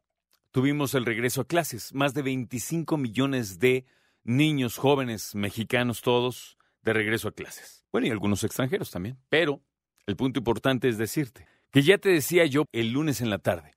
tuvimos 0.52 0.94
el 0.94 1.04
regreso 1.04 1.40
a 1.40 1.48
clases. 1.48 1.92
Más 1.92 2.14
de 2.14 2.22
25 2.22 2.96
millones 2.96 3.58
de 3.58 3.86
niños, 4.22 4.76
jóvenes, 4.76 5.34
mexicanos 5.34 6.02
todos, 6.02 6.58
de 6.82 6.92
regreso 6.92 7.26
a 7.26 7.32
clases. 7.32 7.84
Bueno, 7.90 8.06
y 8.06 8.10
algunos 8.10 8.44
extranjeros 8.44 8.92
también. 8.92 9.18
Pero 9.28 9.60
el 10.06 10.14
punto 10.14 10.38
importante 10.38 10.88
es 10.88 10.96
decirte 10.96 11.48
que 11.72 11.82
ya 11.82 11.98
te 11.98 12.10
decía 12.10 12.46
yo 12.46 12.66
el 12.70 12.92
lunes 12.92 13.20
en 13.20 13.30
la 13.30 13.38
tarde 13.38 13.74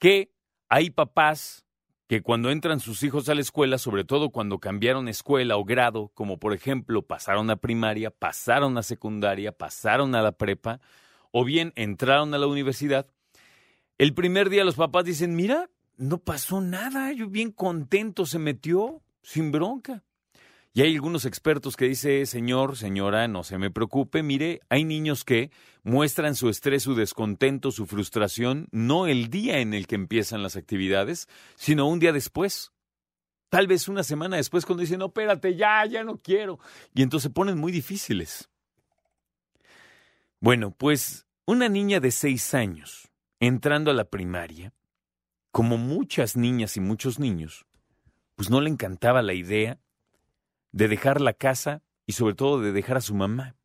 que 0.00 0.34
hay 0.68 0.90
papás 0.90 1.64
que 2.10 2.22
cuando 2.22 2.50
entran 2.50 2.80
sus 2.80 3.04
hijos 3.04 3.28
a 3.28 3.36
la 3.36 3.40
escuela, 3.40 3.78
sobre 3.78 4.02
todo 4.02 4.30
cuando 4.30 4.58
cambiaron 4.58 5.06
escuela 5.06 5.56
o 5.56 5.64
grado, 5.64 6.10
como 6.12 6.40
por 6.40 6.54
ejemplo 6.54 7.02
pasaron 7.02 7.48
a 7.50 7.56
primaria, 7.58 8.10
pasaron 8.10 8.76
a 8.78 8.82
secundaria, 8.82 9.52
pasaron 9.52 10.16
a 10.16 10.20
la 10.20 10.32
prepa, 10.32 10.80
o 11.30 11.44
bien 11.44 11.72
entraron 11.76 12.34
a 12.34 12.38
la 12.38 12.48
universidad, 12.48 13.06
el 13.96 14.12
primer 14.12 14.50
día 14.50 14.64
los 14.64 14.74
papás 14.74 15.04
dicen, 15.04 15.36
mira, 15.36 15.70
no 15.98 16.18
pasó 16.18 16.60
nada, 16.60 17.12
yo 17.12 17.28
bien 17.28 17.52
contento 17.52 18.26
se 18.26 18.40
metió, 18.40 19.02
sin 19.22 19.52
bronca. 19.52 20.02
Y 20.72 20.82
hay 20.82 20.94
algunos 20.94 21.24
expertos 21.24 21.76
que 21.76 21.86
dicen, 21.86 22.26
señor, 22.26 22.76
señora, 22.76 23.26
no 23.26 23.42
se 23.42 23.58
me 23.58 23.72
preocupe, 23.72 24.22
mire, 24.22 24.60
hay 24.68 24.84
niños 24.84 25.24
que 25.24 25.50
muestran 25.82 26.36
su 26.36 26.48
estrés, 26.48 26.84
su 26.84 26.94
descontento, 26.94 27.72
su 27.72 27.86
frustración, 27.86 28.68
no 28.70 29.08
el 29.08 29.30
día 29.30 29.58
en 29.58 29.74
el 29.74 29.88
que 29.88 29.96
empiezan 29.96 30.44
las 30.44 30.54
actividades, 30.54 31.28
sino 31.56 31.88
un 31.88 31.98
día 31.98 32.12
después. 32.12 32.70
Tal 33.48 33.66
vez 33.66 33.88
una 33.88 34.04
semana 34.04 34.36
después 34.36 34.64
cuando 34.64 34.82
dicen, 34.82 35.00
no, 35.00 35.06
espérate, 35.06 35.56
ya, 35.56 35.84
ya 35.86 36.04
no 36.04 36.18
quiero. 36.18 36.60
Y 36.94 37.02
entonces 37.02 37.24
se 37.24 37.34
ponen 37.34 37.58
muy 37.58 37.72
difíciles. 37.72 38.48
Bueno, 40.38 40.70
pues 40.70 41.26
una 41.46 41.68
niña 41.68 41.98
de 41.98 42.12
seis 42.12 42.54
años, 42.54 43.10
entrando 43.40 43.90
a 43.90 43.94
la 43.94 44.04
primaria, 44.04 44.72
como 45.50 45.78
muchas 45.78 46.36
niñas 46.36 46.76
y 46.76 46.80
muchos 46.80 47.18
niños, 47.18 47.66
pues 48.36 48.50
no 48.50 48.60
le 48.60 48.70
encantaba 48.70 49.20
la 49.20 49.34
idea 49.34 49.80
de 50.72 50.88
dejar 50.88 51.20
la 51.20 51.32
casa 51.32 51.82
y 52.06 52.12
sobre 52.12 52.34
todo 52.34 52.60
de 52.60 52.72
dejar 52.72 52.96
a 52.96 53.00
su 53.00 53.14
mamá. 53.14 53.56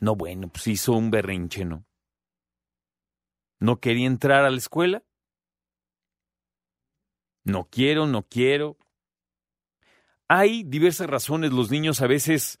No, 0.00 0.16
bueno, 0.16 0.48
pues 0.48 0.66
hizo 0.66 0.92
un 0.92 1.10
berrinche, 1.10 1.64
¿no? 1.64 1.86
No 3.60 3.80
quería 3.80 4.06
entrar 4.06 4.44
a 4.44 4.50
la 4.50 4.58
escuela. 4.58 5.02
No 7.44 7.68
quiero, 7.70 8.06
no 8.06 8.22
quiero. 8.22 8.76
Hay 10.28 10.64
diversas 10.64 11.08
razones. 11.08 11.52
Los 11.52 11.70
niños 11.70 12.00
a 12.00 12.06
veces, 12.06 12.58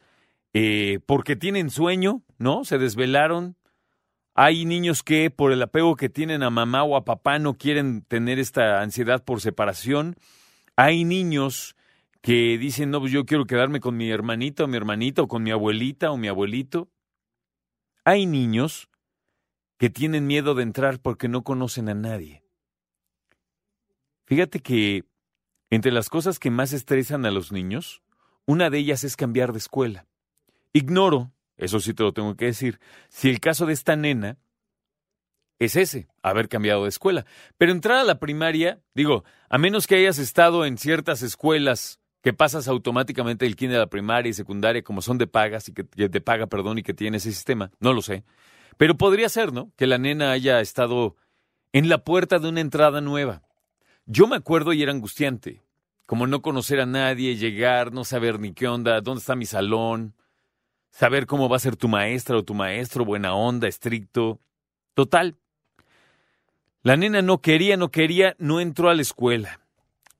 eh, 0.52 1.00
porque 1.06 1.36
tienen 1.36 1.70
sueño, 1.70 2.22
¿no? 2.38 2.64
Se 2.64 2.78
desvelaron. 2.78 3.56
Hay 4.34 4.64
niños 4.64 5.02
que 5.02 5.30
por 5.30 5.52
el 5.52 5.62
apego 5.62 5.96
que 5.96 6.08
tienen 6.08 6.42
a 6.42 6.50
mamá 6.50 6.82
o 6.82 6.96
a 6.96 7.04
papá 7.04 7.38
no 7.38 7.54
quieren 7.54 8.02
tener 8.02 8.38
esta 8.38 8.80
ansiedad 8.80 9.24
por 9.24 9.40
separación. 9.40 10.16
Hay 10.76 11.04
niños 11.04 11.76
que 12.24 12.56
dicen, 12.56 12.90
no, 12.90 13.00
pues 13.00 13.12
yo 13.12 13.26
quiero 13.26 13.44
quedarme 13.44 13.80
con 13.80 13.98
mi 13.98 14.10
hermanito 14.10 14.64
o 14.64 14.66
mi 14.66 14.78
hermanita 14.78 15.20
o 15.20 15.28
con 15.28 15.42
mi 15.42 15.50
abuelita 15.50 16.10
o 16.10 16.16
mi 16.16 16.28
abuelito. 16.28 16.88
Hay 18.02 18.24
niños 18.24 18.88
que 19.76 19.90
tienen 19.90 20.26
miedo 20.26 20.54
de 20.54 20.62
entrar 20.62 21.00
porque 21.00 21.28
no 21.28 21.44
conocen 21.44 21.90
a 21.90 21.94
nadie. 21.94 22.42
Fíjate 24.24 24.60
que 24.60 25.04
entre 25.68 25.92
las 25.92 26.08
cosas 26.08 26.38
que 26.38 26.50
más 26.50 26.72
estresan 26.72 27.26
a 27.26 27.30
los 27.30 27.52
niños, 27.52 28.02
una 28.46 28.70
de 28.70 28.78
ellas 28.78 29.04
es 29.04 29.16
cambiar 29.16 29.52
de 29.52 29.58
escuela. 29.58 30.06
Ignoro, 30.72 31.30
eso 31.58 31.78
sí 31.78 31.92
te 31.92 32.04
lo 32.04 32.14
tengo 32.14 32.36
que 32.36 32.46
decir, 32.46 32.80
si 33.10 33.28
el 33.28 33.38
caso 33.38 33.66
de 33.66 33.74
esta 33.74 33.96
nena 33.96 34.38
es 35.58 35.76
ese, 35.76 36.08
haber 36.22 36.48
cambiado 36.48 36.84
de 36.84 36.88
escuela. 36.88 37.26
Pero 37.58 37.72
entrar 37.72 37.98
a 37.98 38.04
la 38.04 38.18
primaria, 38.18 38.80
digo, 38.94 39.24
a 39.50 39.58
menos 39.58 39.86
que 39.86 39.96
hayas 39.96 40.18
estado 40.18 40.64
en 40.64 40.78
ciertas 40.78 41.20
escuelas 41.20 42.00
que 42.24 42.32
pasas 42.32 42.68
automáticamente 42.68 43.44
del 43.44 43.54
kinder 43.54 43.76
a 43.76 43.80
la 43.80 43.86
primaria 43.86 44.30
y 44.30 44.32
secundaria 44.32 44.82
como 44.82 45.02
son 45.02 45.18
de 45.18 45.26
pagas 45.26 45.68
y 45.68 45.74
que, 45.74 45.82
de 45.82 46.20
paga, 46.22 46.46
perdón, 46.46 46.78
y 46.78 46.82
que 46.82 46.94
tiene 46.94 47.18
ese 47.18 47.30
sistema, 47.30 47.70
no 47.80 47.92
lo 47.92 48.00
sé. 48.00 48.24
Pero 48.78 48.96
podría 48.96 49.28
ser, 49.28 49.52
¿no? 49.52 49.70
Que 49.76 49.86
la 49.86 49.98
nena 49.98 50.32
haya 50.32 50.62
estado 50.62 51.16
en 51.74 51.90
la 51.90 51.98
puerta 51.98 52.38
de 52.38 52.48
una 52.48 52.62
entrada 52.62 53.02
nueva. 53.02 53.42
Yo 54.06 54.26
me 54.26 54.36
acuerdo 54.36 54.72
y 54.72 54.82
era 54.82 54.90
angustiante, 54.90 55.60
como 56.06 56.26
no 56.26 56.40
conocer 56.40 56.80
a 56.80 56.86
nadie, 56.86 57.36
llegar, 57.36 57.92
no 57.92 58.04
saber 58.04 58.40
ni 58.40 58.54
qué 58.54 58.68
onda, 58.68 59.02
dónde 59.02 59.20
está 59.20 59.36
mi 59.36 59.44
salón, 59.44 60.14
saber 60.88 61.26
cómo 61.26 61.50
va 61.50 61.56
a 61.56 61.60
ser 61.60 61.76
tu 61.76 61.88
maestra 61.88 62.38
o 62.38 62.42
tu 62.42 62.54
maestro, 62.54 63.04
buena 63.04 63.34
onda, 63.34 63.68
estricto. 63.68 64.40
Total. 64.94 65.36
La 66.82 66.96
nena 66.96 67.20
no 67.20 67.42
quería, 67.42 67.76
no 67.76 67.90
quería, 67.90 68.34
no 68.38 68.60
entró 68.60 68.88
a 68.88 68.94
la 68.94 69.02
escuela. 69.02 69.60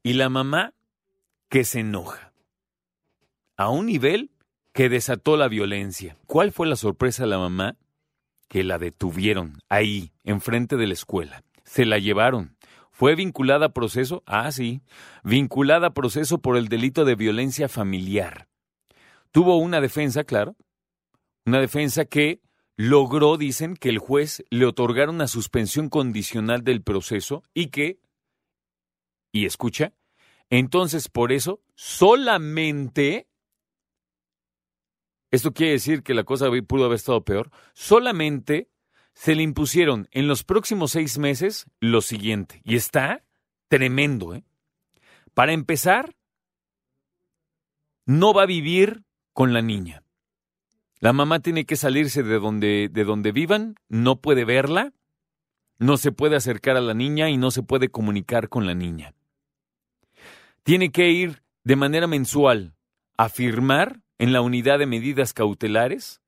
Y 0.02 0.12
la 0.12 0.28
mamá 0.28 0.74
que 1.54 1.62
se 1.62 1.78
enoja. 1.78 2.32
A 3.56 3.70
un 3.70 3.86
nivel 3.86 4.32
que 4.72 4.88
desató 4.88 5.36
la 5.36 5.46
violencia. 5.46 6.16
¿Cuál 6.26 6.50
fue 6.50 6.66
la 6.66 6.74
sorpresa 6.74 7.22
de 7.22 7.28
la 7.28 7.38
mamá? 7.38 7.76
Que 8.48 8.64
la 8.64 8.76
detuvieron 8.76 9.60
ahí, 9.68 10.10
enfrente 10.24 10.76
de 10.76 10.88
la 10.88 10.94
escuela. 10.94 11.44
Se 11.62 11.84
la 11.84 12.00
llevaron. 12.00 12.56
¿Fue 12.90 13.14
vinculada 13.14 13.66
a 13.66 13.72
proceso? 13.72 14.24
Ah, 14.26 14.50
sí. 14.50 14.80
Vinculada 15.22 15.86
a 15.86 15.94
proceso 15.94 16.38
por 16.38 16.56
el 16.56 16.66
delito 16.66 17.04
de 17.04 17.14
violencia 17.14 17.68
familiar. 17.68 18.48
Tuvo 19.30 19.56
una 19.58 19.80
defensa, 19.80 20.24
claro. 20.24 20.56
Una 21.46 21.60
defensa 21.60 22.04
que 22.04 22.40
logró, 22.76 23.36
dicen, 23.36 23.76
que 23.76 23.90
el 23.90 24.00
juez 24.00 24.42
le 24.50 24.66
otorgara 24.66 25.12
una 25.12 25.28
suspensión 25.28 25.88
condicional 25.88 26.64
del 26.64 26.82
proceso 26.82 27.44
y 27.54 27.68
que, 27.68 28.00
y 29.30 29.46
escucha, 29.46 29.92
entonces, 30.50 31.08
por 31.08 31.32
eso, 31.32 31.62
solamente, 31.74 33.28
esto 35.30 35.52
quiere 35.52 35.72
decir 35.72 36.02
que 36.02 36.14
la 36.14 36.24
cosa 36.24 36.48
pudo 36.66 36.84
haber 36.84 36.96
estado 36.96 37.24
peor, 37.24 37.50
solamente 37.72 38.68
se 39.14 39.34
le 39.34 39.42
impusieron 39.42 40.08
en 40.12 40.28
los 40.28 40.44
próximos 40.44 40.92
seis 40.92 41.18
meses 41.18 41.66
lo 41.80 42.00
siguiente, 42.00 42.60
y 42.64 42.76
está 42.76 43.24
tremendo, 43.68 44.34
¿eh? 44.34 44.44
Para 45.32 45.52
empezar, 45.52 46.14
no 48.06 48.32
va 48.32 48.42
a 48.42 48.46
vivir 48.46 49.04
con 49.32 49.52
la 49.52 49.62
niña. 49.62 50.04
La 51.00 51.12
mamá 51.12 51.40
tiene 51.40 51.66
que 51.66 51.76
salirse 51.76 52.22
de 52.22 52.38
donde, 52.38 52.88
de 52.90 53.04
donde 53.04 53.32
vivan, 53.32 53.74
no 53.88 54.20
puede 54.20 54.44
verla, 54.44 54.92
no 55.78 55.96
se 55.96 56.12
puede 56.12 56.36
acercar 56.36 56.76
a 56.76 56.80
la 56.80 56.94
niña 56.94 57.30
y 57.30 57.36
no 57.36 57.50
se 57.50 57.64
puede 57.64 57.88
comunicar 57.88 58.48
con 58.48 58.66
la 58.66 58.74
niña 58.74 59.14
tiene 60.64 60.90
que 60.90 61.10
ir 61.10 61.44
de 61.62 61.76
manera 61.76 62.06
mensual 62.06 62.74
a 63.16 63.28
firmar 63.28 64.02
en 64.18 64.32
la 64.32 64.40
unidad 64.40 64.78
de 64.78 64.86
medidas 64.86 65.32
cautelares, 65.32 66.20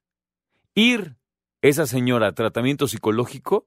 ir 0.74 1.16
esa 1.62 1.86
señora 1.86 2.28
a 2.28 2.32
tratamiento 2.32 2.86
psicológico 2.86 3.66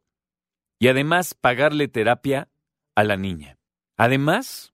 y 0.79 0.87
además 0.87 1.33
pagarle 1.33 1.87
terapia 1.87 2.49
a 2.95 3.03
la 3.03 3.17
niña. 3.17 3.57
Además, 3.97 4.73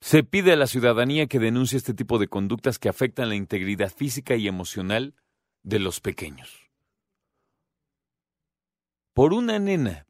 se 0.00 0.22
pide 0.22 0.52
a 0.52 0.56
la 0.56 0.68
ciudadanía 0.68 1.26
que 1.26 1.40
denuncie 1.40 1.76
este 1.76 1.92
tipo 1.92 2.18
de 2.18 2.28
conductas 2.28 2.78
que 2.78 2.88
afectan 2.88 3.28
la 3.28 3.34
integridad 3.34 3.92
física 3.92 4.36
y 4.36 4.46
emocional 4.46 5.14
de 5.64 5.80
los 5.80 6.00
pequeños. 6.00 6.70
Por 9.12 9.32
una 9.32 9.58
nena 9.58 10.06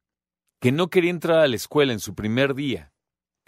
que 0.61 0.73
no 0.73 0.89
quería 0.89 1.11
entrar 1.11 1.39
a 1.39 1.49
la 1.49 1.57
escuela 1.57 1.95
en 1.95 2.01
su 2.01 2.15
primer 2.15 2.55
día 2.55 2.93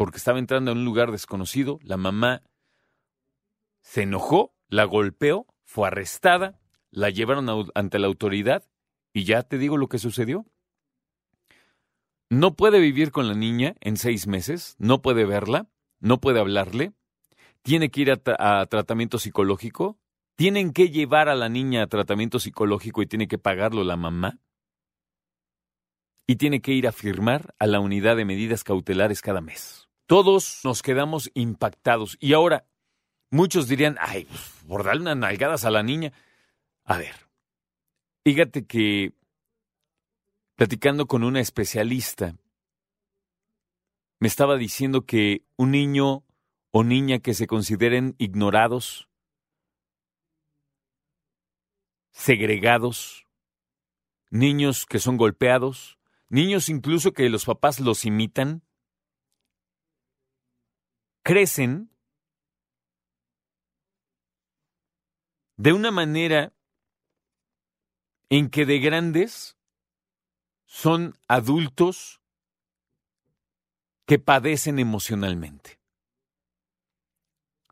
porque 0.00 0.16
estaba 0.16 0.38
entrando 0.38 0.70
a 0.70 0.74
un 0.74 0.86
lugar 0.86 1.12
desconocido. 1.12 1.78
La 1.82 1.98
mamá 1.98 2.42
se 3.82 4.04
enojó, 4.04 4.54
la 4.70 4.84
golpeó, 4.84 5.46
fue 5.66 5.88
arrestada, 5.88 6.58
la 6.90 7.10
llevaron 7.10 7.70
ante 7.74 7.98
la 7.98 8.06
autoridad 8.06 8.64
y 9.12 9.24
ya 9.24 9.42
te 9.42 9.58
digo 9.58 9.76
lo 9.76 9.90
que 9.90 9.98
sucedió. 9.98 10.46
No 12.30 12.56
puede 12.56 12.80
vivir 12.80 13.12
con 13.12 13.28
la 13.28 13.34
niña 13.34 13.74
en 13.82 13.98
seis 13.98 14.26
meses, 14.26 14.74
no 14.78 15.02
puede 15.02 15.26
verla, 15.26 15.68
no 15.98 16.18
puede 16.18 16.40
hablarle, 16.40 16.94
tiene 17.60 17.90
que 17.90 18.00
ir 18.00 18.10
a, 18.10 18.60
a 18.60 18.64
tratamiento 18.64 19.18
psicológico? 19.18 19.98
¿Tienen 20.34 20.72
que 20.72 20.88
llevar 20.88 21.28
a 21.28 21.34
la 21.34 21.50
niña 21.50 21.82
a 21.82 21.88
tratamiento 21.88 22.38
psicológico 22.38 23.02
y 23.02 23.06
tiene 23.06 23.28
que 23.28 23.36
pagarlo 23.36 23.84
la 23.84 23.96
mamá? 23.96 24.38
y 26.30 26.36
tiene 26.36 26.62
que 26.62 26.70
ir 26.70 26.86
a 26.86 26.92
firmar 26.92 27.56
a 27.58 27.66
la 27.66 27.80
unidad 27.80 28.14
de 28.14 28.24
medidas 28.24 28.62
cautelares 28.62 29.20
cada 29.20 29.40
mes. 29.40 29.89
Todos 30.10 30.62
nos 30.64 30.82
quedamos 30.82 31.30
impactados 31.34 32.16
y 32.18 32.32
ahora 32.32 32.66
muchos 33.30 33.68
dirían, 33.68 33.96
ay, 34.00 34.24
pues, 34.24 34.40
por 34.66 34.82
darle 34.82 35.02
unas 35.02 35.16
nalgadas 35.16 35.64
a 35.64 35.70
la 35.70 35.84
niña. 35.84 36.12
A 36.82 36.98
ver, 36.98 37.14
fíjate 38.24 38.66
que 38.66 39.12
platicando 40.56 41.06
con 41.06 41.22
una 41.22 41.38
especialista, 41.38 42.34
me 44.18 44.26
estaba 44.26 44.56
diciendo 44.56 45.06
que 45.06 45.44
un 45.54 45.70
niño 45.70 46.24
o 46.72 46.82
niña 46.82 47.20
que 47.20 47.32
se 47.32 47.46
consideren 47.46 48.16
ignorados, 48.18 49.08
segregados, 52.10 53.28
niños 54.28 54.86
que 54.86 54.98
son 54.98 55.16
golpeados, 55.16 56.00
niños 56.28 56.68
incluso 56.68 57.12
que 57.12 57.28
los 57.28 57.44
papás 57.44 57.78
los 57.78 58.04
imitan, 58.04 58.64
crecen 61.22 61.90
de 65.56 65.72
una 65.72 65.90
manera 65.90 66.52
en 68.30 68.48
que 68.48 68.64
de 68.64 68.78
grandes 68.78 69.58
son 70.64 71.18
adultos 71.28 72.20
que 74.06 74.18
padecen 74.18 74.78
emocionalmente. 74.78 75.78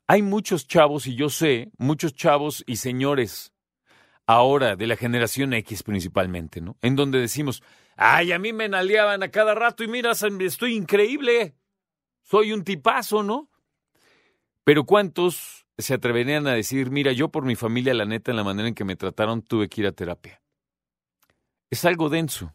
Hay 0.07 0.23
muchos 0.23 0.67
chavos, 0.67 1.07
y 1.07 1.15
yo 1.15 1.29
sé, 1.31 1.71
muchos 1.79 2.15
chavos 2.15 2.65
y 2.67 2.77
señores 2.77 3.53
ahora 4.27 4.77
de 4.77 4.87
la 4.87 4.97
generación 4.97 5.55
X 5.55 5.83
principalmente, 5.83 6.61
¿no? 6.61 6.77
En 6.83 6.97
donde 6.97 7.19
decimos, 7.19 7.63
ay, 7.97 8.33
a 8.33 8.39
mí 8.39 8.53
me 8.53 8.69
naleaban 8.69 9.23
a 9.23 9.31
cada 9.31 9.55
rato 9.55 9.83
y 9.85 9.89
mira, 9.89 10.13
estoy 10.13 10.75
increíble, 10.75 11.55
soy 12.29 12.53
un 12.53 12.63
tipazo, 12.63 13.23
¿no? 13.23 13.49
Pero 14.63 14.85
¿cuántos 14.85 15.67
se 15.79 15.95
atreverían 15.95 16.47
a 16.47 16.53
decir, 16.53 16.91
mira, 16.91 17.13
yo 17.13 17.31
por 17.31 17.47
mi 17.47 17.57
familia, 17.57 17.95
la 17.95 18.05
neta, 18.05 18.33
en 18.33 18.37
la 18.37 18.45
manera 18.45 18.69
en 18.69 18.75
que 18.75 18.85
me 18.85 18.97
trataron, 18.97 19.41
tuve 19.41 19.71
que 19.71 19.81
ir 19.81 19.87
a 19.87 19.93
terapia? 19.93 20.43
Es 21.71 21.87
algo 21.87 22.11
denso. 22.11 22.53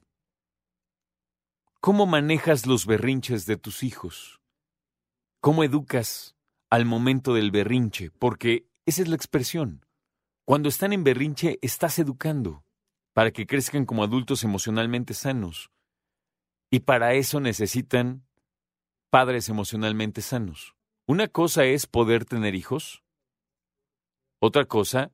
¿Cómo 1.81 2.05
manejas 2.05 2.67
los 2.67 2.85
berrinches 2.85 3.47
de 3.47 3.57
tus 3.57 3.81
hijos? 3.81 4.41
¿Cómo 5.41 5.63
educas 5.63 6.35
al 6.69 6.85
momento 6.85 7.33
del 7.33 7.49
berrinche? 7.49 8.11
Porque 8.11 8.67
esa 8.85 9.01
es 9.01 9.07
la 9.07 9.15
expresión. 9.15 9.83
Cuando 10.45 10.69
están 10.69 10.93
en 10.93 11.03
berrinche, 11.03 11.57
estás 11.63 11.97
educando 11.97 12.63
para 13.13 13.31
que 13.31 13.47
crezcan 13.47 13.85
como 13.85 14.03
adultos 14.03 14.43
emocionalmente 14.43 15.15
sanos. 15.15 15.71
Y 16.69 16.81
para 16.81 17.15
eso 17.15 17.39
necesitan 17.39 18.23
padres 19.13 19.47
emocionalmente 19.47 20.23
sanos. 20.23 20.73
Una 21.05 21.27
cosa 21.27 21.65
es 21.65 21.85
poder 21.85 22.25
tener 22.25 22.55
hijos, 22.55 23.03
otra 24.39 24.65
cosa 24.65 25.11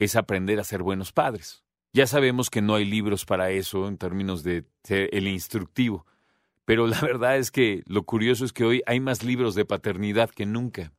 es 0.00 0.16
aprender 0.16 0.58
a 0.58 0.64
ser 0.64 0.82
buenos 0.82 1.12
padres. 1.12 1.62
Ya 1.92 2.08
sabemos 2.08 2.50
que 2.50 2.60
no 2.60 2.74
hay 2.74 2.84
libros 2.84 3.24
para 3.24 3.50
eso 3.50 3.86
en 3.86 3.98
términos 3.98 4.42
de 4.42 4.64
el 4.88 5.28
instructivo, 5.28 6.06
pero 6.64 6.88
la 6.88 7.00
verdad 7.02 7.36
es 7.36 7.52
que 7.52 7.84
lo 7.86 8.02
curioso 8.02 8.44
es 8.44 8.52
que 8.52 8.64
hoy 8.64 8.82
hay 8.84 8.98
más 8.98 9.22
libros 9.22 9.54
de 9.54 9.64
paternidad 9.64 10.30
que 10.30 10.44
nunca. 10.44 10.92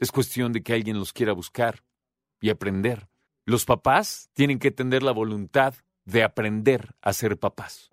Es 0.00 0.10
cuestión 0.10 0.52
de 0.52 0.64
que 0.64 0.72
alguien 0.72 0.98
los 0.98 1.12
quiera 1.12 1.32
buscar 1.32 1.84
y 2.40 2.50
aprender. 2.50 3.06
Los 3.46 3.64
papás 3.64 4.28
tienen 4.32 4.58
que 4.58 4.72
tener 4.72 5.04
la 5.04 5.12
voluntad 5.12 5.74
de 6.04 6.24
aprender 6.24 6.96
a 7.00 7.12
ser 7.12 7.38
papás. 7.38 7.92